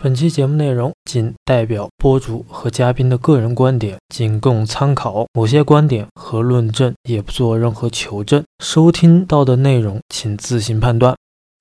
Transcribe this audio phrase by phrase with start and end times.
[0.00, 5.26] 本期节目内容仅代表播主和嘉宾的个人观点，仅供参考。
[5.32, 8.44] 某些观点和论证也不做任何求证。
[8.62, 11.16] 收听到的内容请自行判断。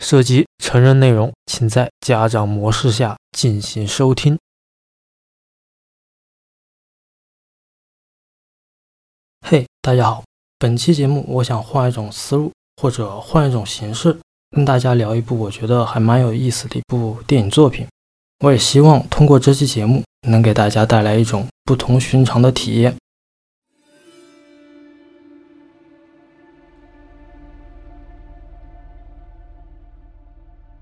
[0.05, 4.37] 涉及成人内容，请在家长模式下进行收听。
[9.41, 10.23] 嘿，大家好，
[10.59, 14.15] 本期节目我想换一种思路，或者换一种形式，
[14.51, 17.87] 跟大家聊一部我觉得还蛮有意思的一部电影作品。
[18.41, 22.95] 我也希望通过这期节目，能给大家带来一种不同寻常的体验。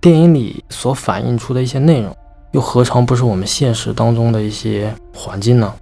[0.01, 2.13] 电影里所反映出的一些内容，
[2.51, 5.73] 又何尝不是我们现实当中的一些环境呢？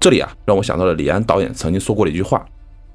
[0.00, 2.44] 这里啊，让我想到了李安导演曾经说过的一句话。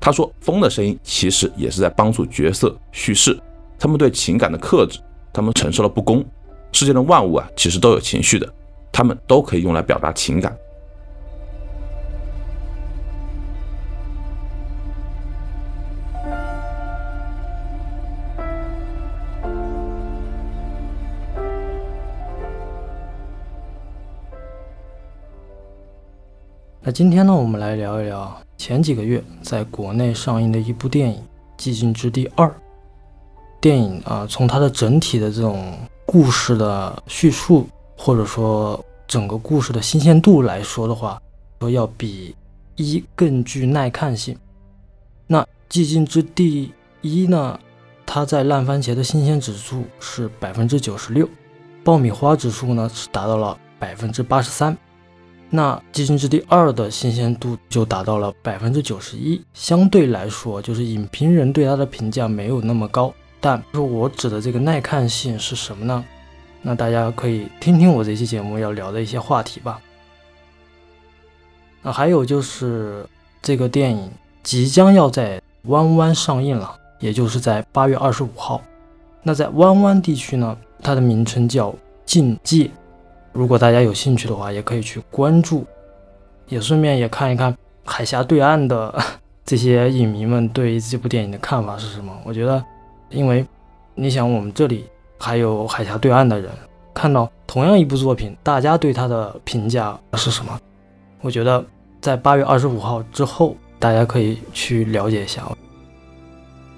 [0.07, 3.37] 他说：“风的声音其实也是在帮助角色叙事，
[3.77, 4.99] 他们对情感的克制，
[5.33, 6.23] 他们承受了不公。
[6.71, 8.49] 世界的万物啊，其实都有情绪的，
[8.89, 10.57] 他们都可以用来表达情感。”
[26.87, 28.41] 那今天呢，我们来聊一聊。
[28.57, 31.17] 前几个月在国内上映的一部电影
[31.61, 32.47] 《寂静之地二》，
[33.59, 41.21] 电影啊，从它的整体的这种故事的叙述，或者说整个故事的新鲜度来说的话，
[41.59, 42.33] 说要比
[42.77, 44.37] 一更具耐看性。
[45.27, 46.71] 那《寂静之地
[47.01, 47.59] 一》呢，
[48.05, 51.27] 它在烂番茄的新鲜指数是百分之九十六，
[51.83, 54.77] 爆米花指数呢是达到了百分之八十三。
[55.49, 63.13] 那《寂静之地二》的新鲜度就达到了百分之九十一，相对来说，就是影评人对它的评价没有那么高。
[63.39, 66.03] 但说我指的这个耐看性是什么呢？
[66.61, 69.79] 那大家可以听听我这期节目要聊的一些话题吧。
[71.81, 73.05] 那还有就是
[73.41, 74.11] 这个电影
[74.43, 78.61] 即将要在湾湾上映了，也就是在八月二十五号。
[79.23, 81.71] 那在湾湾地区呢，它的名称叫
[82.05, 82.65] 《境界》。
[83.37, 85.63] 如果大家有兴趣的话，也可以去关注，
[86.47, 87.55] 也顺便也看一看
[87.85, 88.91] 海峡对岸的
[89.45, 92.11] 这些影迷们对于这部电影的看法是什么。
[92.23, 92.65] 我觉得，
[93.11, 93.45] 因为
[93.93, 94.85] 你想，我们这里
[95.19, 96.49] 还有海峡对岸的人
[96.95, 100.59] 看到同样一部作品，大家对它的评价是什么？
[101.21, 101.63] 我觉得
[102.01, 105.43] 在八月二十五号之后，大家可以去了解一下。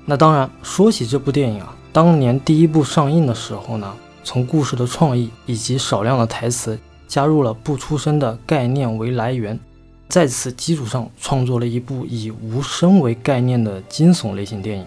[0.05, 3.95] 那当然，说起这部电影啊，当年第一部上映的时候呢。
[4.23, 9.59] 从故事的创意以及少量的台词，加入了不出声的概念为来源，
[10.07, 14.85] 在此基础上创作了一部以无声为概念的惊悚类型电影。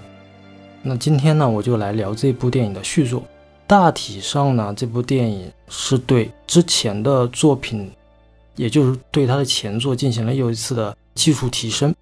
[0.82, 3.22] 那今天呢，我就来聊这部电影的续作。
[3.66, 7.90] 大体上呢，这部电影是对之前的作品，
[8.56, 11.94] 也就是对它的前作进行了又一次的技术提升。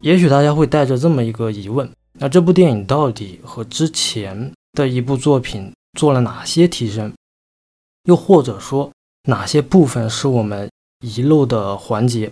[0.00, 5.72] 也许大家会带着这么一个疑问：那这部电影到底和之前的一部作品？
[5.98, 7.12] 做了哪些提升？
[8.04, 8.90] 又或者说
[9.28, 10.68] 哪些部分是我们
[11.00, 12.30] 遗漏的环节？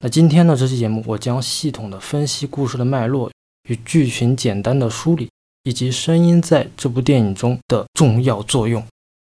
[0.00, 0.56] 那今天呢？
[0.56, 3.30] 这期节目我将系统的分析故事的脉络
[3.68, 5.28] 与剧情简单的梳理，
[5.62, 8.84] 以及声音在这部电影中的重要作用，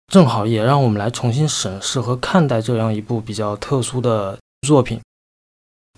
[0.07, 4.99] 正好也让我们来重新审视和看待这样一部比较特殊的作品。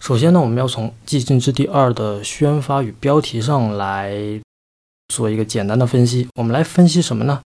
[0.01, 4.13] 首先呢，我们要从《寂静之地二》的宣发与标题上来
[5.07, 6.27] 做一个简单的分析。
[6.35, 7.41] 我们来分析什么呢？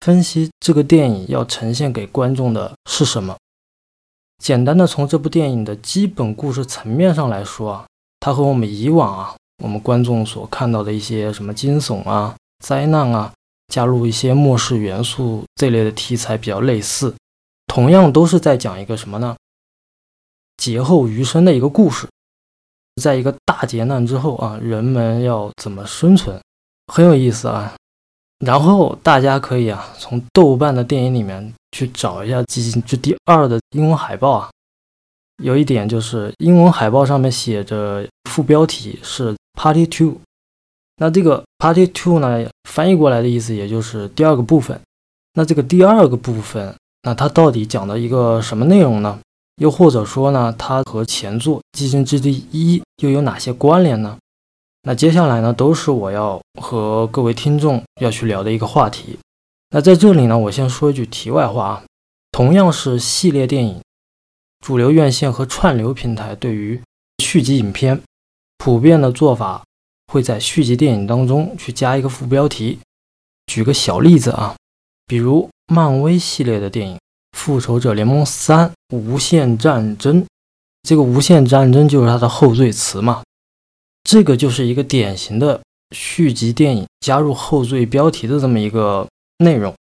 [0.00, 3.36] 分析这个电影要呈现给观众的是什么？
[4.38, 7.86] 简单的从这部电影的基本故事层面上来说啊，
[8.20, 13.32] 它和我们以往啊，我们观众所看到的一些什么惊悚啊、灾难啊，
[13.68, 17.14] 加入一些末世元素这类的题材比较类似。
[17.66, 19.36] 同样都是在讲一个什么呢？
[20.58, 22.06] 劫后余生的一个故事，
[23.02, 26.40] 在一个大劫难之后啊，人们要怎么生存？
[26.92, 27.74] 很有意思啊。
[28.40, 34.50] 然后大家可以啊，从豆瓣的电影里面去找一下《寂静之地二》的英文海报啊。
[35.42, 40.16] 有一点就是，英文海报上面写着副标题是 “Party Two”，
[40.96, 44.80] 那这个 “Party Two” 呢，翻译过来的意思也就是第二个部分。
[45.34, 49.18] 那这个第二个部分，那它到底讲的一个什么内容呢？
[49.60, 54.16] 又或者说呢，它和前作《寂静之地一》又有哪些关联呢？
[54.88, 59.18] 那接下来呢，都是我要和各位听众要去聊的一个话题。
[59.70, 61.82] 那在这里呢，我先说一句题外话啊，
[62.30, 63.80] 同样是系列电影，
[64.64, 66.80] 主流院线和串流平台对于
[67.18, 68.00] 续集影片
[68.58, 69.64] 普遍的做法
[70.12, 72.78] 会在续集电影当中去加一个副标题。
[73.46, 74.54] 举个小例子啊，
[75.08, 76.94] 比如漫威系列的电影
[77.36, 80.22] 《复仇者联盟三：无限战争》，
[80.84, 83.24] 这个“无限战争”就是它的后缀词嘛。
[84.06, 85.60] 这个就是一个典型的
[85.90, 89.04] 续集电影加入后缀标题的这么一个
[89.38, 89.74] 内容。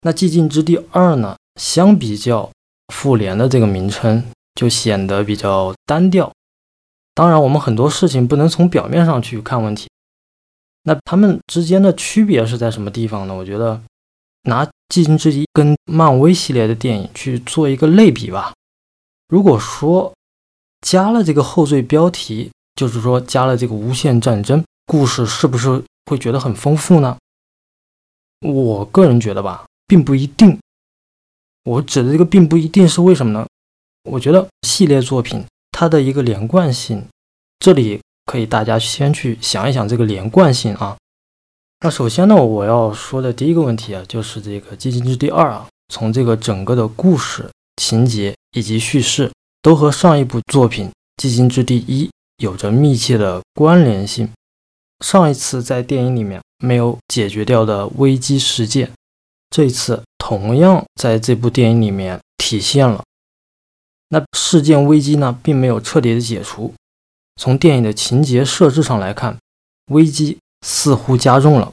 [0.00, 2.50] 那《寂静之地二》呢，相比较
[2.94, 4.24] 复联的这个名称，
[4.54, 6.32] 就显得比较单调。
[7.12, 9.86] 当然，我们很多事情不能从表面上去看问题。
[10.84, 13.34] 那他们之间的区别是在什么地方呢？
[13.34, 13.82] 我觉得
[14.44, 18.54] 拿《寂静之地》跟漫威系列的电影去做一个类比吧。
[19.28, 20.14] 如果说
[20.80, 27.18] 加了这个后缀标题，就是说，加了这个无限战争故事，是不是会觉得很丰富呢？
[28.42, 30.56] 我个人觉得吧，并不一定。
[31.64, 33.44] 我指的这个并不一定是为什么呢？
[34.08, 37.04] 我觉得系列作品它的一个连贯性，
[37.58, 40.96] 这里可以大家先去想一想这个连贯性啊。
[41.80, 47.50] 那首先呢，我要说的第一个问题啊，就是这个《寂静之地二》啊，从这个整个的故事
[47.82, 49.32] 情节以及叙事，
[49.62, 50.86] 都和上一部作品
[51.20, 52.06] 《寂静之地一》。
[52.38, 54.28] 有着密切的关联性。
[55.04, 58.90] 上一次在电影里面没有解决掉的危机事件，
[59.50, 63.04] 这一次同样在这部电影里面体现了。
[64.08, 66.74] 那事件危机呢，并没有彻底的解除。
[67.36, 69.38] 从电影的情节设置上来看，
[69.92, 71.70] 危机似乎加重了。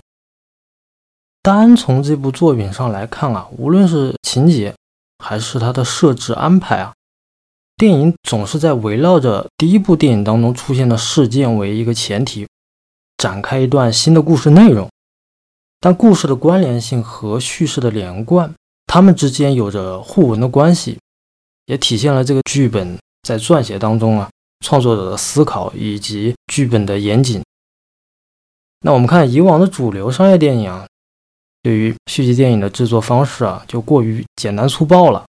[1.42, 4.76] 单从这部作品上来看啊，无论是情节
[5.24, 6.94] 还是它的设置安排啊。
[7.78, 12.48] 电影总是在围绕着第一部电影当中出现的事件为一个前提，
[13.18, 14.90] 展开一段新的故事内容。
[15.82, 18.54] 但故事的关联性和叙事的连贯，
[18.88, 20.98] 它们之间有着互文的关系，
[21.66, 24.30] 也体现了这个剧本在撰写当中啊，
[24.66, 27.44] 创作者的思考以及剧本的严谨。
[28.82, 30.88] 那我们看以往的主流商业电影啊，
[31.62, 35.26] 对于续集电影的制作方式啊，就过于简单粗暴了。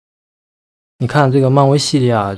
[1.02, 2.32] 你看这个漫威系列啊，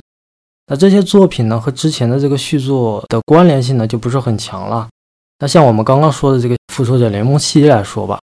[0.65, 4.89] 那这些作品呢和之前的这个续作的关联性呢就不是很强了。
[5.37, 8.19] 那像我们刚刚说的这个复仇者联盟系列来说吧，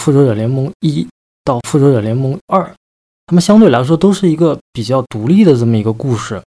[0.00, 1.06] 复仇者联盟一
[1.44, 2.64] 到复仇者联盟二，
[3.26, 6.42] 他们相对来说都是一个比较独立的这么一个故事。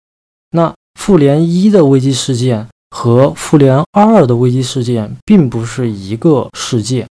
[0.51, 0.71] 那
[1.01, 7.07] 复联一的危机事件和复联二的危机事件并不是一个世界，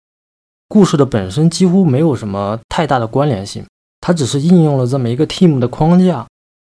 [0.66, 3.62] 故事的本身几乎没有什么太大的关联性。
[4.06, 6.26] 它只是应用了这么一个 team 的框架，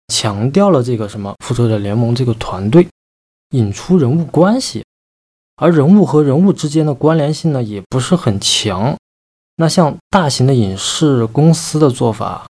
[0.07, 2.87] 强调了这个什么复仇者联盟这个团队，
[3.51, 4.85] 引出人物关系，
[5.57, 8.97] 而人物和人物之间的关联性呢也不是很强。
[9.57, 12.47] 那像大型的影视公司的做法，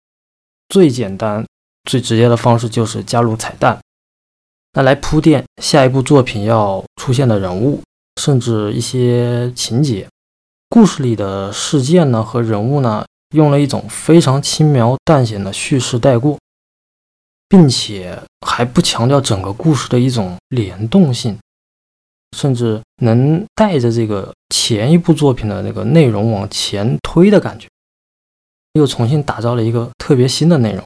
[0.68, 1.46] 最简单、
[1.88, 3.78] 最直接的方式就是加入彩蛋，
[4.72, 7.80] 那来铺垫下一部作品要出现的人物，
[8.20, 10.08] 甚至一些情节，
[10.68, 13.04] 故事里的事件呢和人物呢。
[13.32, 16.38] 用了一种非常轻描淡写的叙事带过，
[17.48, 21.38] 并且还不强调整个故事的一种联动性，
[22.36, 27.68] 甚至能带着这个前一部作品的那个内容往前推的感觉，
[28.74, 30.84] 又重新打造了一个特别新的内容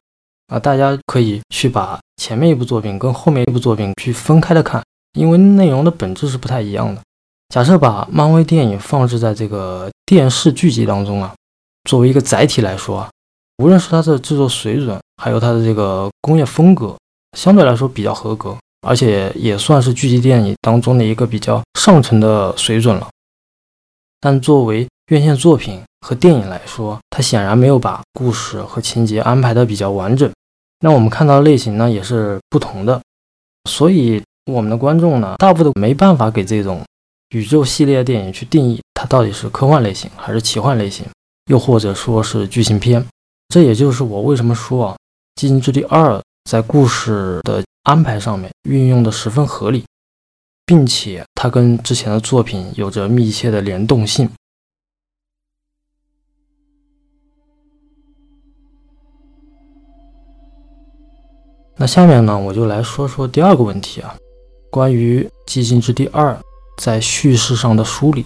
[0.49, 0.59] 啊！
[0.59, 4.83] 大家可以去把前面一部作品跟后面一部作品去分开的看，
[5.19, 7.03] 因为内容的本质是不太一样的。
[7.49, 11.35] 假设把漫威电影放置在这个电视剧集当中啊。
[11.87, 13.09] 作为一个载体来说，
[13.63, 16.95] 无论是它的制作水准，还有它的这个工业风格，
[17.39, 23.09] 相对来说比较合格，而且也算是剧集电影当中的一个比较上乘的水准了。
[24.21, 30.31] 但作为院线作品和电影来说，它显然没有把故事和情节安排的比较完整。
[30.81, 33.01] 那我们看到类型呢也是不同的，
[33.71, 34.21] 所以
[34.53, 36.83] 我们的观众呢，大部分没办法给这种
[37.31, 41.07] 宇宙系列电影去定义它到底是科幻类型还是奇幻类型。
[41.47, 43.05] 又或者说是剧情片，
[43.49, 44.97] 这也就是我为什么说啊，
[45.41, 46.17] 《寂静之地二》
[46.51, 49.85] 在故事的安排上面运用的十分合理，
[50.65, 54.29] 并且它跟之前的作品有着密切的联动性。
[61.77, 64.17] 那下面呢，我就来说说第二个问题啊，
[64.71, 66.33] 关于《寂静之地二》
[66.83, 68.25] 在叙事上的梳理。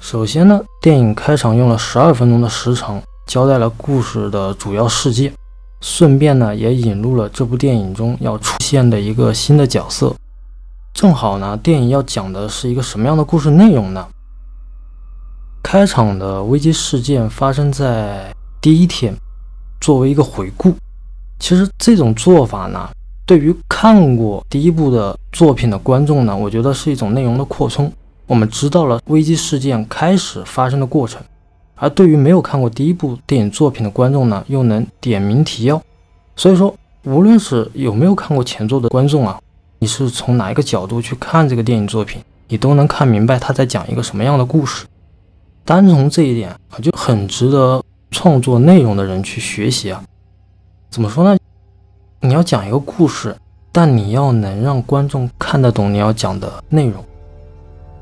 [0.00, 5.32] 首先呢，电影开场用了十二分钟的时长，交代了故事的主要事件，
[5.80, 10.14] 顺便呢也引入了这部电影中要出现的一个新的角色。
[10.94, 14.06] 正好呢，电影要讲的是一个什么样的故事内容呢？
[15.62, 19.14] 开场的危机事件发生在第一天，
[19.80, 20.72] 作为一个回顾。
[21.40, 22.88] 其实这种做法呢，
[23.26, 27.92] 对于看过第一部的作品的观众呢，我觉得是一种内容的扩充。
[28.28, 31.20] 我们知道了危机事件开始发生的过程，
[31.76, 35.82] 而对于没有看过第一部电影作品的观众呢，又能点名提要。
[36.36, 39.40] 所以说，无论是有没有看过前作的观众啊，
[39.78, 44.84] 你是从哪一个角度去看这个电影作品，你都能看明白他在讲一个什么样的故事。
[45.64, 50.04] 单从这一点啊，就很值得创作内容的人去学习啊。
[50.90, 51.38] 怎么说呢？
[52.20, 53.34] 你要讲一个故事，
[53.72, 57.02] 但你要能让观众看得懂你要讲的内容。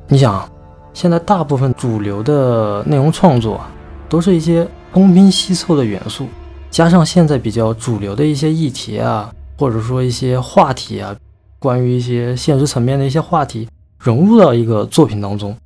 [0.08, 0.48] 你想，
[0.94, 3.60] 现在大部分主流的内容创作，
[4.08, 6.28] 都是一些东拼西凑的元素，
[6.70, 11.16] 加上现在比较主流的一些议题啊，或者说一些话题啊，
[11.58, 15.56] 关于一些现实层面的一些话题，融入到一个作品当中，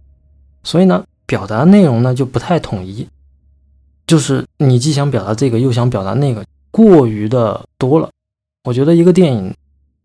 [0.64, 3.06] 所以呢，表达内容呢就不太统一，
[4.06, 8.08] 就是你既想表达这个，又想表达那个，过于的多了。
[8.64, 9.54] 我觉得一个电影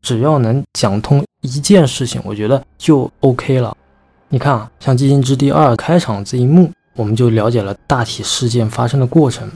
[0.02, 3.76] 只要能讲通一件事情，我觉得就 OK 了。
[4.36, 9.50] 你看啊，像《寂静之地二》开场这一幕，我们就了解了大体事件发生的过程，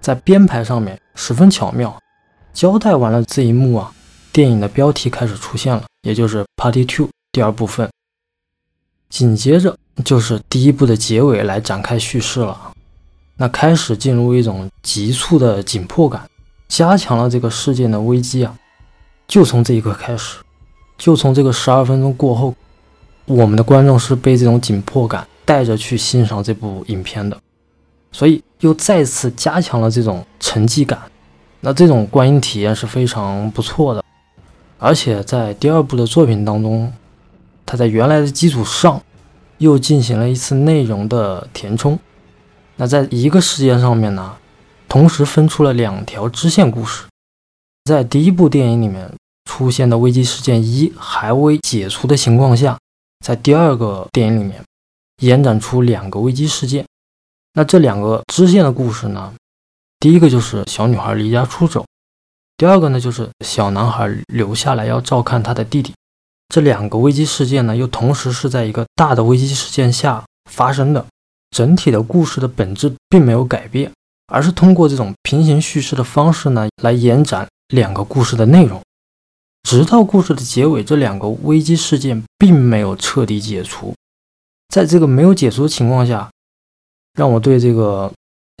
[0.00, 1.96] 在编排上面十分巧妙。
[2.52, 3.92] 交代完了这一幕啊，
[4.32, 7.88] 电影的标题开始出现了，也就是 Party Two 第二部分。
[9.08, 12.72] 紧接着就是第一部的结尾来展开叙事了，
[13.36, 16.28] 那开始进入一种急促的紧迫感，
[16.66, 18.52] 加强了这个事件的危机啊。
[19.28, 20.40] 就从这一刻开始，
[20.98, 22.52] 就从这个十二分钟过后。
[23.26, 27.36] 我们的观众是被这种紧迫感带着去欣赏这部影片的，
[28.12, 31.00] 所以又再次加强了这种沉寂感。
[31.60, 34.04] 那这种观影体验是非常不错的，
[34.78, 36.92] 而且在第二部的作品当中，
[37.64, 39.02] 它在原来的基础上
[39.58, 41.98] 又进行了一次内容的填充。
[42.76, 44.36] 那在一个事件上面呢，
[44.88, 47.06] 同时分出了两条支线故事，
[47.86, 49.10] 在第一部电影里面
[49.50, 52.78] 出现的危机事件一还未解除的情况下。
[53.24, 54.62] 在第二个电影里面，
[55.22, 56.84] 延展出两个危机事件。
[57.54, 59.32] 那这两个支线的故事呢？
[59.98, 61.84] 第一个就是小女孩离家出走，
[62.58, 65.94] 第二个呢就是小男孩留下来要照看他的弟弟。
[66.48, 71.04] 这两个危机事件呢，又同时是在一个大的危机事件下发生的。
[71.50, 73.90] 整体的故事的本质并没有改变，
[74.26, 78.80] 而是通过这种平行叙事的方式呢，来延展两个故事的内容。
[79.66, 83.92] 直到故事的结尾，这两个危机事件并没有彻底解除。
[84.68, 86.30] 在这个没有解除的情况下，
[87.14, 88.12] 让我对这个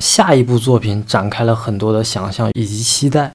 [0.02, 3.32] 下一部作品展开了很多的想象以及期待。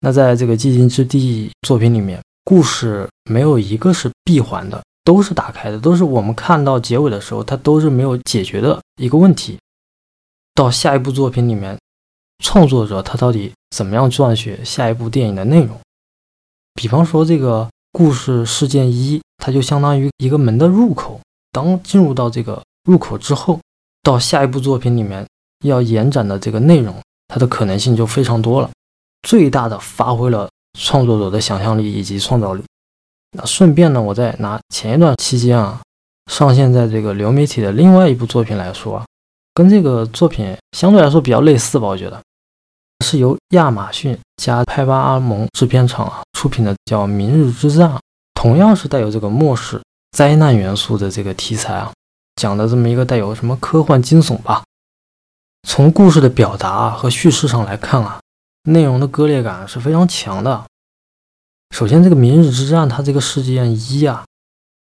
[0.00, 9.56] 那在这个寂静之地作品里面，故事没有一个是闭环的，都是打开的，都是我们看到结尾的时候，它都是没有解决的一个问题。
[10.52, 11.78] 到下一部作品里面，
[12.42, 15.78] 创作者他到底怎么样撰写下一部电影的内容？
[16.74, 21.20] 比方说，这个故事事件一，它就相当于一个门的入口。
[21.52, 23.60] 当进入到这个入口之后，
[24.02, 25.24] 到下一部作品里面
[25.64, 26.94] 要延展的这个内容，
[27.28, 28.68] 它的可能性就非常多了，
[29.22, 32.62] 最大的发挥了创作者的想象力以及创造力。
[33.36, 35.80] 那顺便呢，我再拿前一段期间啊
[36.30, 39.00] 上线在这个流媒体的另外一部作品来说，
[39.54, 42.20] 跟这个作品相对来说比较类似吧，我觉得。
[43.04, 47.90] 是由亚马逊加派巴阿蒙制片厂啊出品的，叫《明日之战》，
[48.34, 49.80] 同样是带有这个末世
[50.12, 51.92] 灾难元素的这个题材啊，
[52.36, 54.62] 讲的这么一个带有什么科幻惊悚吧。
[55.66, 58.20] 从故事的表达和叙事上来看啊，
[58.64, 60.64] 内容的割裂感是非常强的。
[61.74, 64.24] 首先，这个《明日之战》它这个事件一啊，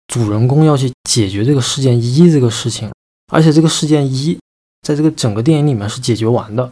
[0.08, 2.92] 主人公要去解决这个事件一这个事情，
[3.32, 4.38] 而且这个事件一
[4.82, 6.72] 在这个整个电影里面是解决完的。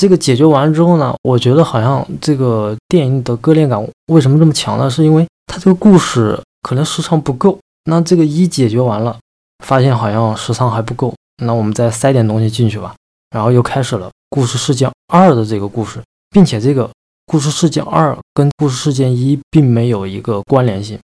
[0.00, 4.88] 这个解决完之后呢，我觉得好像这个电影的割裂感为什么这么强呢？
[4.88, 7.58] 是因为它这个故事可能时长不够。
[7.84, 9.18] 那这个一解决完了，
[9.62, 11.14] 发现好像时长还不够，
[11.44, 12.94] 那我们再塞点东西进去吧。
[13.28, 16.88] 然后又开始了故事事件二的这个故事，并且这个
[17.26, 20.98] 故事事件二跟故事事件一并没有一个关联性，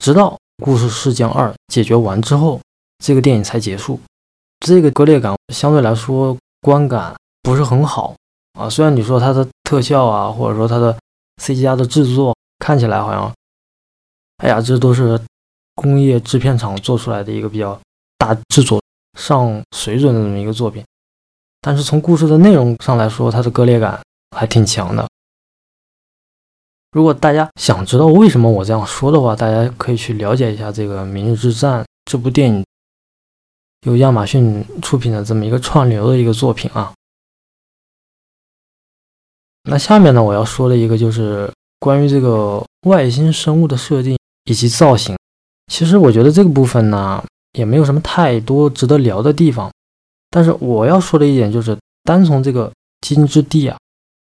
[0.00, 2.58] 直到故事事件二解决完之后，
[2.98, 4.00] 这个电影才结束。
[4.58, 7.14] 这个割裂感相对来说观感
[7.44, 8.12] 不是很好。
[8.60, 10.94] 啊，虽然你说它的特效啊，或者说它的
[11.42, 13.32] CGI 的制作看起来好像，
[14.36, 15.18] 哎呀，这都是
[15.74, 17.80] 工业制片厂做出来的一个比较
[18.18, 18.78] 大制作
[19.18, 20.84] 上水准的这么一个作品，
[21.62, 23.98] 但是从故事的内容上来说，它的割裂感
[24.36, 25.08] 还挺强的。
[26.92, 32.64] 如果大家想知道为什么我这样说的话，大家可以去了解一下这个《明日之战》这部电影，
[33.86, 36.92] 由亚马逊出品的这么一个串流的一个作品啊。
[39.64, 45.16] 那下面呢，我要说的一个就是关于这个外星生物的设定以及造型。
[45.72, 49.70] 其实我觉得这个部分呢，也没有什么太多值得聊的地方。
[50.30, 52.68] 但是我要说的一点就是，单从这个
[53.06, 53.76] 《寂静之地》啊，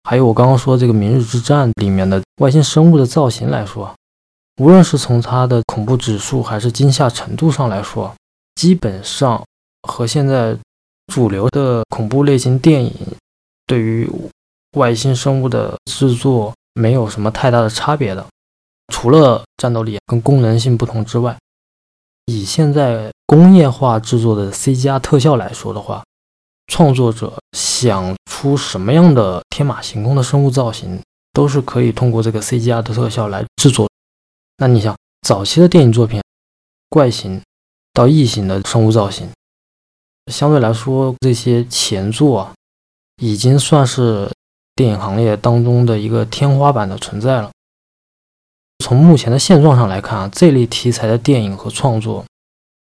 [0.04, 3.94] 还有我刚刚说这个《明日之战》里面的外星生物的造型来说，
[4.60, 8.14] 无论是从它的恐怖指数还是惊吓程度上来说，
[8.54, 9.44] 基本上
[9.82, 10.56] 和现在
[11.12, 12.92] 主流的恐怖类型电影
[13.66, 14.08] 对于
[14.76, 18.24] 外星生物的制作没有什么太大的差别的，
[18.92, 21.36] 除了战斗力跟功能性不同之外。
[22.26, 26.04] 以现在工业化制作的 CGI 特效来说的话，
[26.66, 31.00] 创作者想出什么样的天马行空的生物造型，
[31.32, 33.88] 都是可以通过这个 CGI 的特效来制作。
[34.58, 36.20] 那你想，早期的电影作品，
[36.90, 37.40] 怪形
[37.92, 39.30] 到异形的生物造型，
[40.32, 42.52] 相对来说，这些前作啊，
[43.22, 44.28] 已经算是
[44.76, 47.50] 电影行业当中的一个天花板的存在了。
[48.84, 52.24] 从目前的现状上来看啊，这类题材的电影和创作，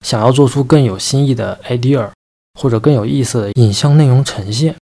[0.04, 2.10] 想要做出更有新意的 idea，
[2.60, 4.76] 或者更有意思的影像内容呈现，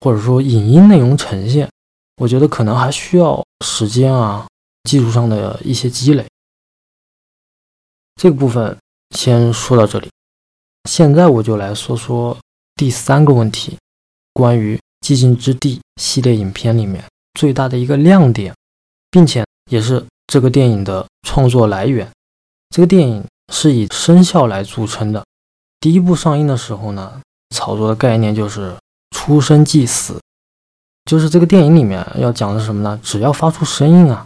[0.00, 1.68] 或者说影音内容呈现，
[2.18, 4.46] 我觉得可能还需要时间啊，
[4.84, 6.24] 技术上的一些积累。
[8.16, 8.76] 这个部分
[9.16, 10.10] 先说到这里，
[10.84, 12.36] 现在我就来说说
[12.76, 13.78] 第三个问题，
[14.34, 17.04] 关于《寂静之地》系列影片里面
[17.34, 18.54] 最大的一个亮点，
[19.10, 20.06] 并且也是。
[20.28, 22.10] 这个电影的创作来源，
[22.70, 25.22] 这个电影是以生肖来著称的。
[25.78, 27.20] 第一部上映的时候呢，
[27.54, 28.74] 炒作的概念就是
[29.10, 30.18] 出生即死，
[31.04, 32.98] 就是这个电影里面要讲的是什么呢？
[33.02, 34.24] 只要发出声音啊，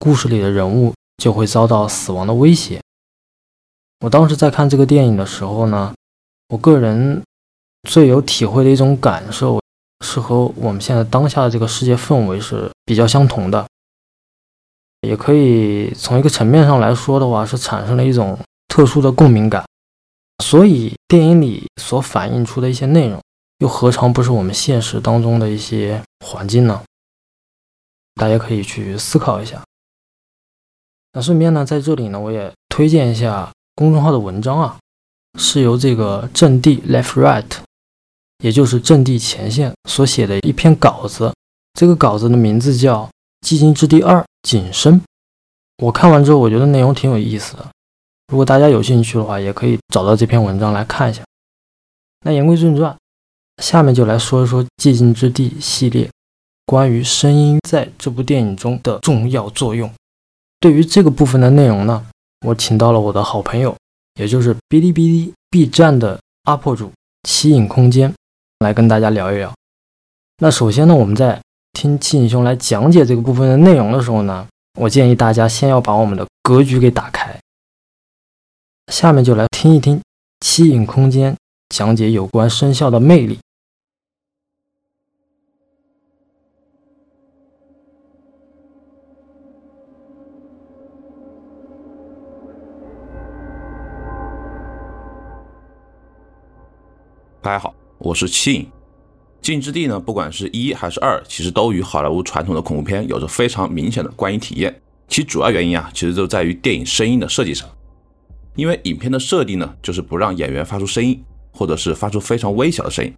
[0.00, 2.78] 故事里的人物就会遭到死亡的威胁。
[4.00, 5.94] 我当时在看这个电影的时候呢，
[6.48, 7.22] 我个人
[7.88, 9.58] 最有体会的一种感受，
[10.04, 13.66] 是和我们现在当下的这个世界氛围是比较相同的。
[15.02, 19.64] 也可以从一个层面上来说的话，是产生了一种特殊的共鸣感。
[20.42, 23.20] 所以电影里所反映出的一些内容，
[23.58, 26.82] 又何尝不是我们现实当中的一些环境呢？
[28.14, 29.62] 大家可以去思考一下。
[31.12, 34.78] 那顺便呢，在这里呢，我也推荐一下公众号的文章啊，
[35.38, 37.46] 是由这个阵地 Left Right，
[38.42, 41.32] 也就是阵地前线所写的一篇稿子。
[41.74, 43.08] 这个稿子的名字叫。
[43.46, 45.00] 寂静之地二景深，
[45.76, 47.64] 我看完之后，我觉得内容挺有意思的。
[48.26, 51.22] 如果大家有兴趣的话，也可以找到这篇文章来看一下。
[52.24, 52.98] 那言归正传，
[53.62, 56.10] 下面就来说一说寂静之地系列
[56.66, 59.88] 关于声音在这部电影中的重要作用。
[60.58, 62.04] 对于这个部分的内容呢，
[62.44, 63.74] 我请到了我的好朋友，
[64.14, 66.90] 也就是哔哩哔哩 B 站的 UP 主
[67.22, 68.12] 七影空间，
[68.58, 69.54] 来跟大家聊一聊。
[70.38, 71.40] 那首先呢，我们在
[71.74, 74.48] 听七影兄来讲解这个部分的内容的时候呢，
[74.80, 77.38] 我建议大家先要把我们的格局给打开。
[78.92, 80.00] 下面就来听一听
[80.40, 81.36] 七影空间
[81.68, 83.38] 讲解有关声效的魅力。
[97.40, 98.62] 大家好，我是七影。
[99.42, 104.80] 《静之地》呢，不管是一还是二，其实都与好莱坞传统的恐怖片有着非常明显的观影体验。
[105.08, 107.68] 其主要原因啊，其实就在于电影声音的设计上。
[108.54, 113.12] 因为影片的设定呢，就是不让演员发出声音，或者是发出非常微小的声音。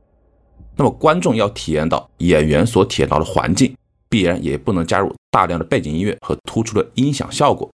[0.76, 3.74] 那么观众要体验到演员所体验到的环境，
[4.08, 7.70] 必然也不能加入大量的背景音乐和突出的音响效果。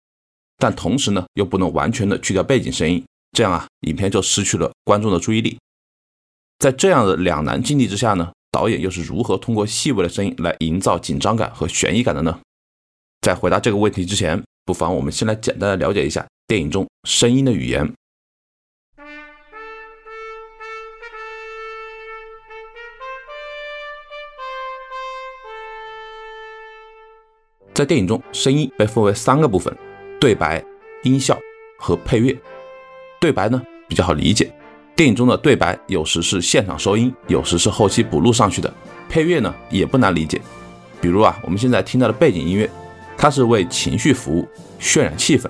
[0.58, 5.56] 但同时呢，又不能完全的去掉背景声音，这样啊，影片就失去了观众的注意力。
[6.58, 8.32] 在这样的两难境地之下呢？
[8.52, 12.40] 导演又是如何通过细微的声音来营造紧张感和悬疑感的呢？
[13.22, 17.94] 在回答这个问题之前，不妨我们先来简单的了解一下电影中声音的语言。
[27.74, 29.78] 在电影中，声音被分为三个部分：
[30.22, 30.64] 对白、
[31.04, 31.38] 音效
[31.78, 32.34] 和配乐。
[33.20, 34.50] 对白呢比较好理解。
[34.96, 38.74] 电影中的对白有时是现场收音，有时是后期补录上去的。
[39.10, 40.42] 配乐呢也不难理解，
[41.02, 42.70] 比如啊，我们现在听到的背景音乐，
[43.18, 44.48] 它是为情绪服务，
[44.80, 45.50] 渲染气氛。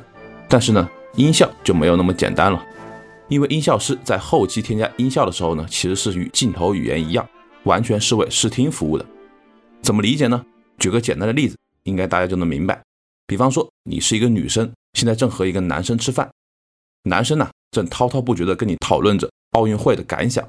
[0.49, 2.63] 但是呢，音效就没有那么简单了，
[3.27, 7.27] 因为音效师在后期添加音效的时候呢，其实是与镜头语言一样，
[7.65, 9.05] 完全是为视听服务的。
[9.83, 10.43] 怎么理解呢？
[10.79, 12.81] 举个简单的例子，应该大家就能明白。
[13.27, 16.29] 比方说，你是一个女生，现在正和一个男生吃饭，
[17.07, 19.29] 男生呢正滔滔不绝地跟你讨论着。
[19.51, 20.45] 奥运会的感想。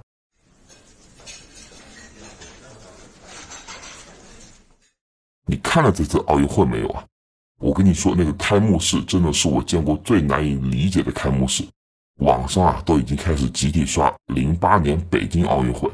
[5.47, 7.05] 你看了这次奥运会没有啊？
[7.61, 11.65] 我跟你说，那个开幕式真的是我见过最难以理解的开幕式。
[12.21, 15.89] 网上啊都已经开始集体刷零八年北京奥运会，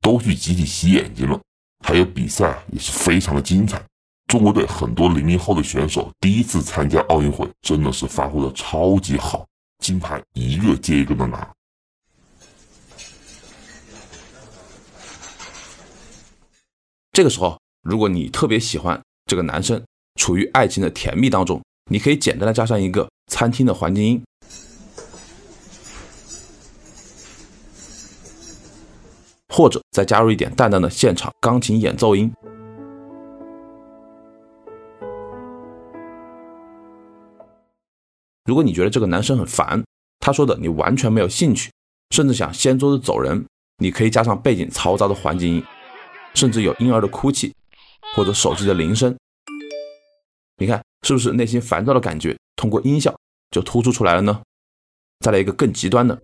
[0.00, 1.38] 都去集体洗眼睛了。
[1.84, 3.80] 还有比赛也是非常的精彩。
[4.26, 9.46] 中国队很多零零后的选手第一次参加奥运会，真的是发挥的超级好，
[9.78, 11.52] 金牌一个接一个的拿。
[17.12, 19.82] 这个时候，如果你特别喜欢这个男生，
[20.20, 24.22] 处于爱情的甜蜜当中，你可以简单的加上一个餐厅的环境音。
[29.48, 32.30] 或者再加入一点淡淡的现场钢琴演奏音。
[38.46, 39.82] 如果你觉得这个男生很烦，
[40.20, 41.70] 他说的你完全没有兴趣，
[42.10, 43.44] 甚至想掀桌子走人，
[43.78, 45.64] 你可以加上背景嘈杂的环境音，
[46.34, 47.52] 甚至有婴儿的哭泣
[48.14, 49.14] 或者手机的铃声。
[50.58, 53.14] 你看是不是内心烦躁的感觉通过音效
[53.50, 54.40] 就突出出来了呢？
[55.20, 56.16] 再来一个更极端的，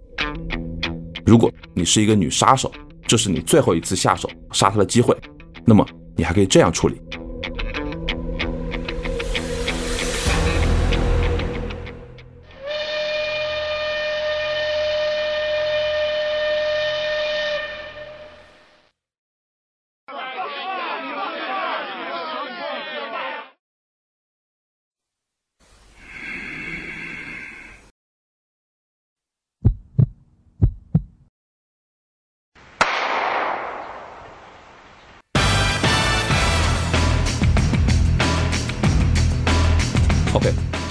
[1.26, 2.72] 如果你是一个女杀手。
[3.04, 5.14] 这是你最后一次下手杀他的机会，
[5.66, 6.98] 那么你还可以这样处理。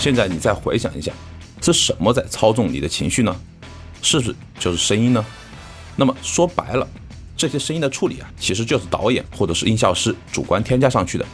[0.01, 1.11] 现在你再回想一下，
[1.61, 3.39] 是什么在操纵你的情绪呢？
[4.01, 5.23] 是不是就是声音呢？
[5.95, 6.87] 那么说白了，
[7.37, 11.25] 这些声音的处理啊，其实就是导演或者是音效师主观添加上去的，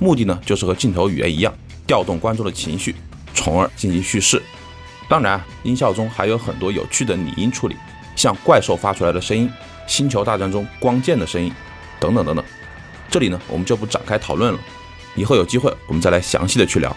[0.00, 1.54] 目的呢就是和镜头语言一样，
[1.86, 2.96] 调动观众的情绪，
[3.32, 4.42] 从而进行叙事。
[5.08, 7.76] 当然，音效中还有很多有趣的拟音处理，
[8.16, 9.48] 像怪兽发出来的声音、
[9.86, 11.52] 星球大战中光剑的声音
[12.00, 12.44] 等等等等。
[13.08, 14.58] 这里呢，我们就不展开讨论了，
[15.14, 16.94] 以后有机会我们再来详细的去聊。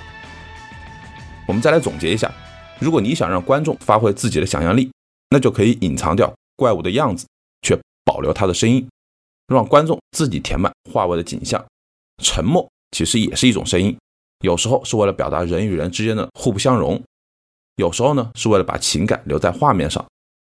[1.50, 2.32] 我们再来总结一下，
[2.80, 4.92] 如果你想让观众发挥自己的想象力，
[5.32, 7.26] 那就可以隐藏掉怪物的样子，
[7.64, 8.88] 却保留它的声音，
[9.48, 11.66] 让观众自己填满画外的景象。
[12.22, 13.98] 沉默其实也是一种声音，
[14.42, 17.02] 有时候是为了表达人与人之间的互不相容，
[17.78, 20.06] 有时候呢是为了把情感留在画面上，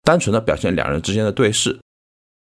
[0.03, 1.75] 单纯的表现两人之间的对视。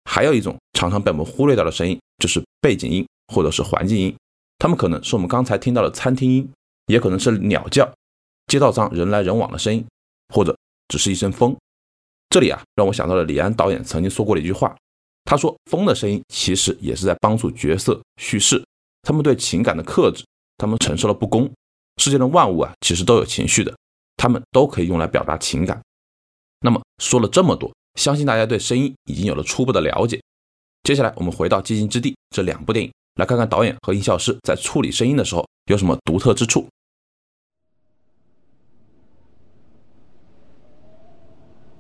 [0.09, 3.05] 还有一种常常被我们忽略掉的声音，就是背景音
[3.35, 4.17] 或者是环境音，
[4.57, 6.49] 它们可能是我们刚才听到的餐厅音，
[6.87, 7.93] 也可能是鸟叫。
[8.47, 9.85] 街道上人来人往的声音，
[10.35, 10.57] 或者
[10.89, 11.57] 只是一阵风。
[12.31, 14.77] 这里啊，让我想到了李安导演曾经说过的一句话。
[15.25, 18.65] 他说：“风的声音其实也是在帮助角色叙事，
[19.03, 20.25] 他们对情感的克制，
[20.57, 21.51] 他们承受了不公。
[21.97, 23.77] 世界的万物啊，其实都有情绪的，
[24.17, 25.83] 他们都可以用来表达情感。”
[26.63, 30.21] 那么说了这么多，相信大家对声音已经有了初步的了解。
[30.85, 36.69] 接下来我们回到《寂静之地》这两部电影，来看看导演和音效师在处理声音的时候有什么独特之处。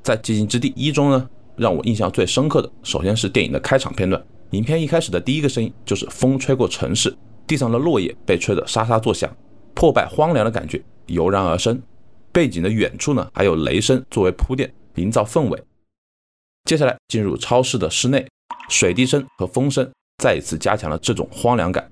[0.06, 4.24] 在《寂静之地一》中呢，让我印象最深刻的，首先是电影的开场片段。
[4.52, 7.12] 影片一开始的第一个声音就是风吹过城市，
[7.44, 9.28] 地上的落叶被吹得沙沙作响，
[9.74, 11.82] 破败荒凉的感觉油然而生。
[12.30, 15.60] 背景的远处呢，还有雷声作为铺垫，营造氛围。
[16.66, 18.24] 接下来进入超市的室内，
[18.68, 19.90] 水滴声和风声
[20.22, 21.90] 再一次加强了这种荒凉感。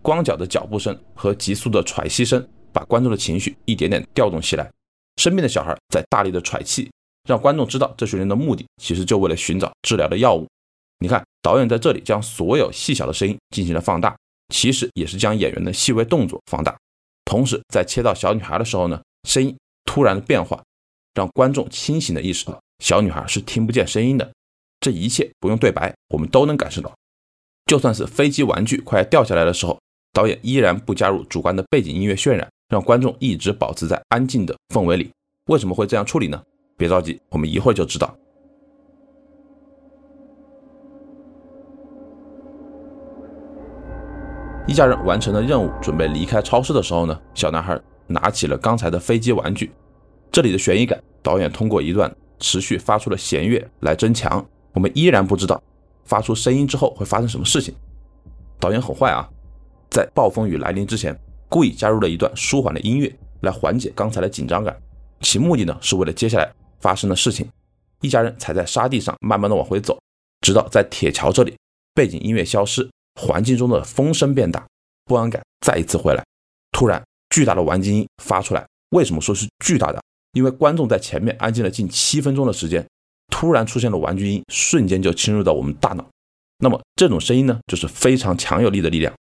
[0.00, 4.70] 光脚的脚步声和急速的喘息声，把观众的情绪一点点调动起来。
[5.18, 6.90] 生病的小孩在大力的喘气。
[7.28, 10.46] 让观众知道这群人的目的其实就为了寻找治疗的药物。
[10.98, 14.16] 你看，导演在这里将所有细小的声音进行了放大，
[14.54, 16.76] 其实也是将演员的细微动作放大。
[17.24, 20.62] 同时，在切到小女孩的时候呢，声音突然的变化，
[21.14, 24.30] 让观众清醒的意识到小女孩是听不见声音的。
[24.80, 26.92] 这一切不用对白，我们都能感受到。
[27.66, 29.78] 就算是飞机玩具快要掉下来的时候，
[30.12, 35.10] 导演依然不加入主观的背景音乐渲染，让观众一直保持在安静的氛围里。
[35.46, 36.42] 为什么会这样处理呢？
[36.82, 38.12] 别着急，我们一会儿就知道。
[44.66, 49.70] 一家人完成了任务，准备离开超市的时候呢，小男孩拿起了刚才的飞机玩具。
[50.32, 54.44] 这里的悬疑感，导演通过一段持续发出的弦乐来增强。
[54.72, 55.62] 我们依然不知道
[56.04, 57.72] 发出声音之后会发生什么事情。
[58.58, 59.28] 导演很坏啊，
[59.88, 61.16] 在暴风雨来临之前，
[61.48, 64.76] 故意加入了一段舒缓的音乐来缓解刚才的紧张感，
[65.20, 66.52] 其目的呢是为了接下来。
[66.82, 67.48] 发生的事情，
[68.02, 69.98] 一家人踩在沙地上，慢慢的往回走，
[70.40, 71.56] 直到在铁桥这里，
[71.94, 72.86] 背景音乐消失，
[73.20, 74.66] 环境中的风声变大，
[75.04, 76.22] 不安感再一次回来。
[76.72, 78.66] 突然，巨大的玩具音发出来。
[78.90, 80.02] 为什么说是巨大的？
[80.32, 82.86] 因为观众在前面安静了近七分钟的时间，
[83.30, 86.04] 突然出现了玩具音，瞬间就侵入到我们大脑。
[86.58, 89.14] 那么这种声音呢，就是非常强有力的力量。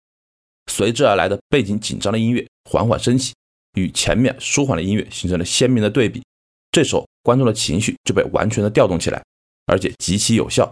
[0.71, 3.35] 随之而来的背景紧张的音乐缓缓升起，
[3.75, 6.23] 与前面舒缓的音乐形成了鲜明的对比。
[6.79, 9.21] 这时候观众的情绪就被完全的调动起来，
[9.67, 10.71] 而且极其有效。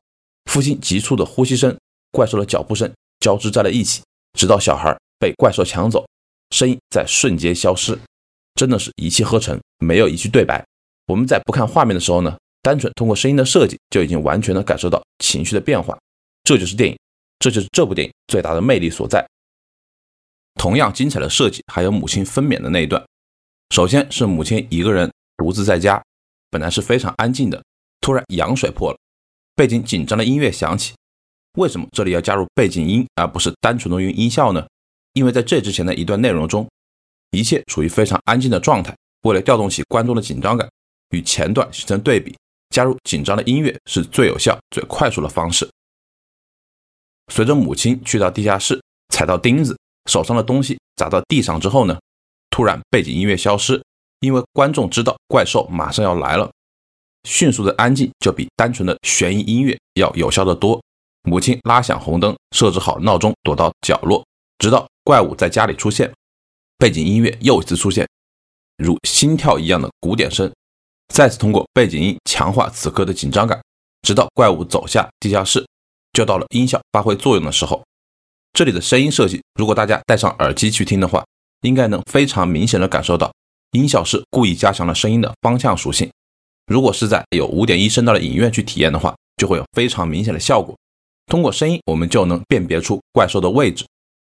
[0.48, 1.76] 父亲急促的呼吸声、
[2.12, 2.88] 怪兽的脚步声
[3.18, 4.04] 交织在了一起，
[4.38, 6.06] 直到小孩被怪兽抢走，
[6.50, 7.98] 声音在瞬间消失。
[8.54, 10.64] 真的是一气呵成，没有一句对白。
[11.08, 15.98] 我们在不看画面的时候呢，单纯通过声音的设计就已经完全的感受到情绪的变化。
[16.44, 16.96] 这就是电影，
[17.40, 19.26] 这就是这部电影最大的魅力所在。
[20.54, 23.04] 同样精彩的设计还有母亲分娩的那一段。
[23.74, 26.02] 首先是母亲一个人独自在家，
[26.50, 27.62] 本来是非常安静的，
[28.00, 28.98] 突然羊水破了，
[29.54, 30.94] 背景紧张的音乐响起。
[31.58, 34.66] 为什么这里要加入背景音而不是单纯的用音效呢？
[35.14, 36.68] 因为在这之前的一段内容中，
[37.30, 38.94] 一切处于非常安静的状态。
[39.22, 40.68] 为了调动起观众的紧张感，
[41.10, 42.36] 与前段形成对比，
[42.70, 45.68] 加入紧张的音乐是最有效、最快速的方式。
[47.32, 49.76] 随着母亲去到地下室，踩到钉子。
[50.08, 51.98] 手上的东西砸到地上之后呢，
[52.50, 53.82] 突然背景音乐消失，
[54.20, 56.50] 因为观众知道怪兽马上要来了，
[57.24, 60.80] 迅速的安静就比单纯的悬疑音乐要有效的多。
[61.22, 64.24] 母亲拉响红灯，设置好闹钟，躲到角落，
[64.58, 66.12] 直到怪物在家里出现，
[66.78, 68.08] 背景音乐又一次出现，
[68.76, 70.50] 如心跳一样的鼓点声，
[71.12, 73.60] 再次通过背景音强化此刻的紧张感，
[74.02, 75.66] 直到怪物走下地下室，
[76.12, 77.82] 就到了音效发挥作用的时候。
[78.52, 81.24] 这里的声音设计，如果大家戴上耳机去听的话，
[81.62, 83.32] 应该能非常明显的感受到，
[83.72, 86.10] 音效是故意加强了声音的方向属性。
[86.66, 90.76] 如果是在有五点一声道的影院去体验的话，就会有非常明显的效果。
[91.26, 93.84] 通过声音，我们就能辨别出怪兽的位置，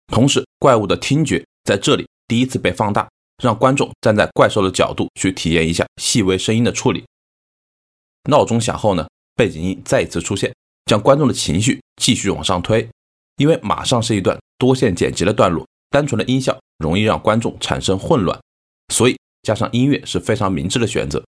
[0.08, 3.08] 同时怪物的听觉在这里第一次被放大，
[3.42, 7.04] 让观众站在怪兽的角度去体验一下细微声音的处理。
[8.30, 10.54] 闹钟响后呢，背景音再一次出现，
[10.86, 12.88] 将观众的情绪继续往上推。
[13.36, 18.40] 因为马上是一段多线剪辑的段落，单纯的音效容易让观众产生混乱，
[18.92, 21.24] 所以加上音乐是非常明智的选择。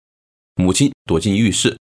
[0.55, 1.77] 母亲躲进浴室，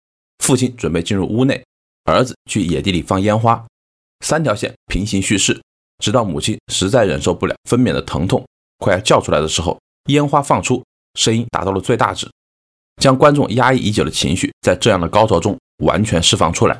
[0.45, 1.65] 父亲准备进入屋内，
[2.05, 3.67] 儿子去野地里放烟花，
[4.21, 5.59] 三条线平行叙事，
[5.99, 8.45] 直到母亲实在忍受不了分娩的疼痛，
[8.79, 10.85] 快要叫出来的时候，烟花放出，
[11.15, 12.31] 声音达到了最大值，
[13.01, 16.79] 将观众压抑已久的情绪在这样的高潮中完全释放出来。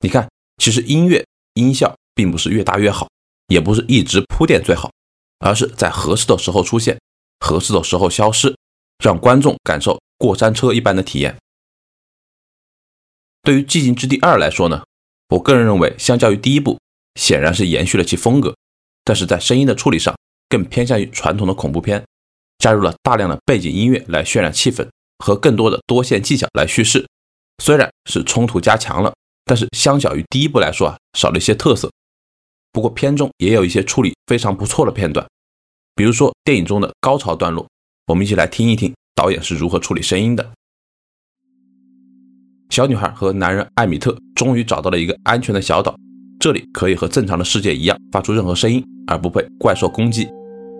[0.00, 1.22] 你看，其实音乐
[1.54, 1.94] 音效。
[2.16, 3.06] 并不是越大越好，
[3.48, 4.90] 也不是一直铺垫最好，
[5.38, 6.98] 而是在合适的时候出现，
[7.40, 8.56] 合适的时候消失，
[8.98, 11.36] 让观众感受过山车一般的体验。
[13.42, 14.84] 对于《寂静之地二》来说呢，
[15.28, 16.78] 我个人认为，相较于第一部，
[17.14, 18.56] 显然是延续了其风格，
[19.04, 20.16] 但是在声音的处理上，
[20.48, 22.04] 更偏向于传统的恐怖片，
[22.58, 27.06] 加入了大量的背景音乐来渲染气氛，和更多的多线技巧来叙事。
[27.62, 31.90] 虽然是冲突加强了，但是相较于第一部来说啊，少了一些特色。
[32.72, 35.26] 不过片中也有一些处理非常不错的片段，
[35.94, 37.66] 比如说电影中的高潮段落，
[38.06, 40.52] 我们一起来听一听导演是如何处理声音的。
[42.70, 45.96] 小女孩和男人艾米特终于找到了一个安全的小岛，
[46.38, 50.28] 这里可以和正常的世界一样发出任何声音而不被怪兽攻击。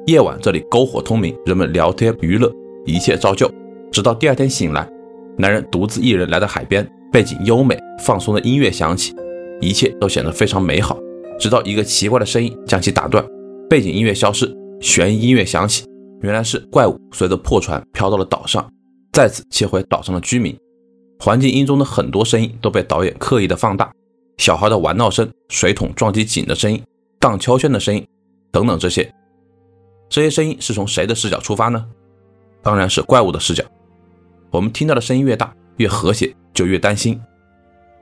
[0.06, 2.48] 夜晚这里篝火通明，人们聊天娱乐，
[2.84, 3.50] 一切照旧。
[3.90, 4.88] 直到第二天醒来，
[5.36, 9.12] 男人独自一人来到海边，背景优美放松的音乐响起，
[9.60, 10.96] 一切都显得非常美好。
[11.40, 13.24] 直到一个奇怪的声音将其打断，
[13.68, 14.48] 背景音乐消失，
[14.80, 15.84] 悬疑音乐响起，
[16.20, 18.66] 原来是怪物随着破船飘到了岛上，
[19.12, 20.56] 再次切回岛上的居民。
[21.18, 23.90] 环境音中的很多声音都被导演刻意的放大，
[24.38, 26.82] 小孩的玩闹声、水桶撞击井的声音、
[27.18, 28.06] 荡秋千的声音
[28.50, 29.10] 等等，这些
[30.08, 31.84] 这些声音是从谁的视角出发呢？
[32.62, 33.64] 当然是怪物的视角。
[34.50, 37.20] 我们听到的声音越大，越和谐，就越担心。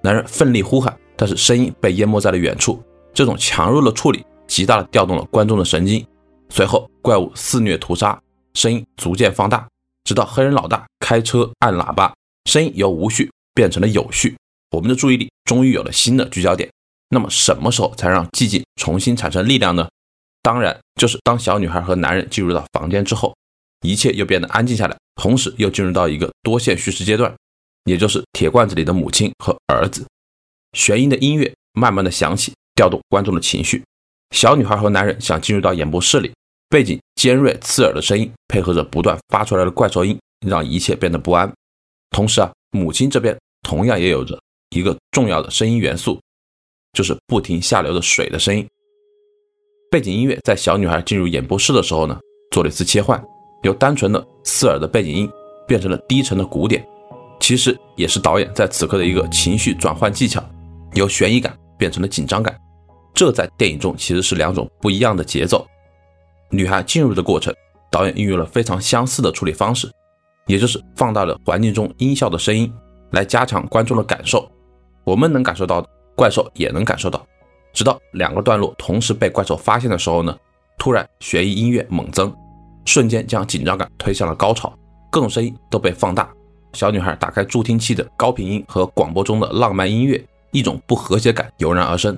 [0.03, 2.83] 男人奋力呼喊，但是声音被淹没在了远处。
[3.12, 6.05] 这种强弱的处理，极大的调动了观众的神经。
[6.50, 8.20] 随后，怪物肆虐屠杀，
[8.54, 9.66] 声音逐渐放大，
[10.04, 14.37] 直到黑人老大开车按喇叭，声音由无序变成了有序。
[14.70, 16.70] 我们的注意力终于有了新的聚焦点。
[17.09, 19.88] 那么，什么时候才让寂静重新产生力量呢？
[20.42, 23.35] 当然，就是当小女孩和男人进入到房间之后，
[23.80, 27.35] 一切又变得安静下来，同时又进入到一个多线叙事阶段，
[27.85, 30.07] 也就是铁罐子里的母亲和儿子。
[30.72, 32.52] 悬疑的音乐慢慢的响起。
[32.76, 33.85] 调动观众的情绪，
[34.31, 36.33] 小女孩和男人想进入到演播室里，
[36.69, 41.51] 背景尖锐刺耳的声音配合着不断发出来的怪兽音，让一切变得不安。
[42.11, 44.39] 同时啊，母亲这边同样也有着
[44.71, 46.21] 一个重要的声音元素，
[46.93, 48.67] 就是不停下流的水的声音。
[49.91, 52.19] 背景音乐在小女孩进入演播室的时候呢，
[52.51, 53.23] 做了一次切换，
[53.63, 55.31] 由单纯的刺耳的背景音
[55.69, 56.85] 变成了低沉的鼓点，
[57.39, 60.45] 其实也是导演在此刻的一个情绪转换技巧，
[60.95, 62.57] 由悬疑感变成了紧张感。
[63.14, 65.64] 这在电影中其实是两种不一样的节奏。
[66.50, 67.55] 女孩进入的过程，
[67.90, 69.90] 导演运用了非常相似的处理方式，
[70.46, 72.72] 也就是放大了环境中音效的声音，
[73.12, 74.50] 来加强观众的感受。
[75.05, 77.24] 我们能感受到的，怪兽也能感受到。
[77.72, 80.37] 直到两个段落同时被怪兽发现的时候呢，
[80.79, 82.35] 突然悬疑音乐猛增，
[82.85, 84.72] 瞬间将紧张感推向了高潮，
[85.11, 86.29] 各种声音都被放大。
[86.72, 92.16] 小女孩打开助听器的高频音和广播中的浪漫音乐，一种不和谐感油然而生。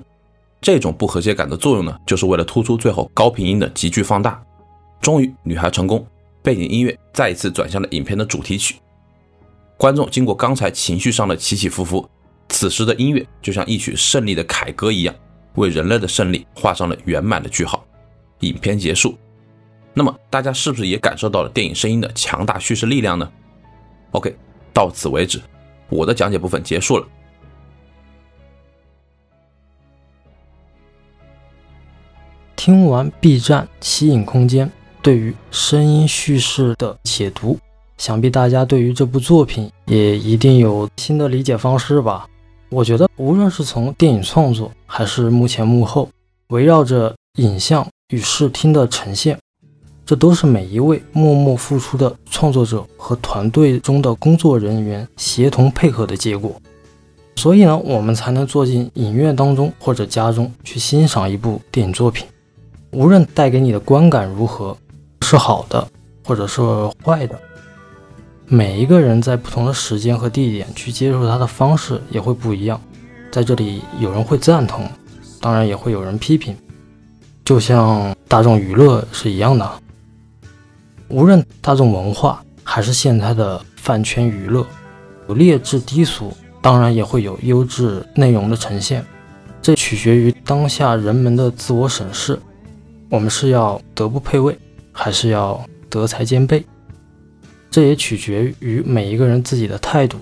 [0.61, 4.43] 这种不和谐感的作用呢，就是为了突出最后高频音的急剧放大。
[5.01, 6.05] 终于，女孩成功，
[6.43, 8.77] 背景音乐再一次转向了影片的主题曲。
[9.77, 12.09] 观众经过刚才情绪上的起起伏伏，
[12.49, 15.15] 此时的音乐就像一曲胜利的凯歌一样。
[15.57, 17.85] 为人类的胜利画上了圆满的句号，
[18.41, 19.17] 影片结束。
[19.95, 23.31] 那么大家是不是也感受到了电影声音的强大叙事力量呢
[24.11, 24.37] ？OK，
[24.73, 25.41] 到此为止，
[25.89, 27.07] 我的讲解部分结束了。
[32.67, 34.69] 听完 B 站奇影空间
[35.01, 37.57] 对于声音叙事的解读，
[37.97, 42.29] 想必大家对于这部作品也一定有新的理解方式吧。
[42.71, 46.09] 我觉得，无论是从电影创作，还是幕前幕后，
[46.49, 49.39] 围绕着影像与视听的呈现，
[50.05, 56.61] 这都是每一位默默付出的创作者和团队中的工作人员协同配合的结果。
[57.37, 62.27] 所以呢，我们才能坐进影院当中或者家中去欣赏一部电影作品，
[62.93, 64.77] 无论带给你的观感如何，
[65.23, 65.87] 是好的，
[66.25, 66.61] 或者是
[67.05, 67.39] 坏的。
[68.47, 72.81] 每一个人在不同的时间和地点去接受它的方式也会不一样，
[73.31, 74.89] 在这里有人会赞同，
[75.41, 76.57] 当然也会有人批评，
[77.45, 79.69] 就像大众娱乐是一样的。
[81.09, 84.65] 无论大众文化还是现在的饭圈娱乐，
[85.29, 89.05] 有劣质低俗，当然也会有优质内容的呈现，
[89.61, 92.39] 这取决于当下人们的自我审视，
[93.09, 94.59] 我们是要德不配位，
[94.91, 96.65] 还是要德才兼备？
[97.71, 100.19] 这也取决于每一个人自己的态度。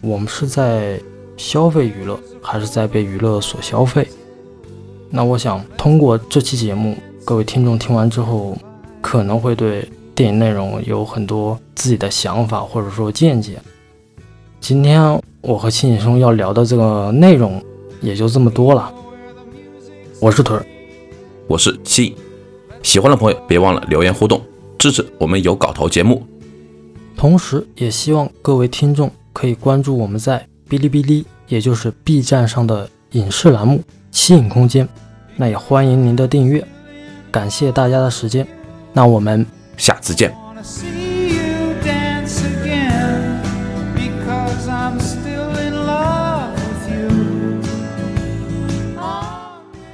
[0.00, 0.98] 我们是在
[1.36, 4.08] 消费娱乐，还是在被娱乐所消费？
[5.10, 8.56] 那我想通过这期节目，各位听众听完之后，
[9.02, 13.60] 可能会对电影内容有很多自己的想法或者说见解。
[14.58, 17.62] 今天我和青井兄要聊的这个内容
[18.00, 18.90] 也就这么多了。
[20.18, 20.64] 我是腿儿，
[21.46, 22.16] 我是七，
[22.82, 24.42] 喜欢的朋友别忘了留言互动，
[24.76, 26.26] 支持我们有搞头节目。
[27.16, 34.88] 同时，也希望各位听众可以关注我们在哔哩哔哩，也就是 B 站上的影视栏目“七影空间”。
[35.36, 36.66] 那也欢迎您的订阅。
[37.30, 38.46] 感谢大家的时间，
[38.92, 40.34] 那我们下次见。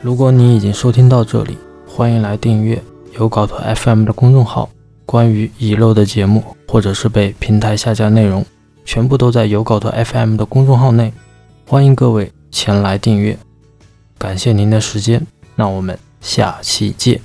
[0.00, 1.58] 如果你已经收听到这里，
[1.98, 2.80] 欢迎来订阅
[3.18, 4.70] 有稿头 FM 的公众号。
[5.04, 8.46] 关于遗漏的节目，或者是被平台下架内容，
[8.84, 11.12] 全部都在有稿头 FM 的公众号内，
[11.66, 13.36] 欢迎各位前来订阅。
[14.16, 17.20] 感谢您的时间，那我们下期见。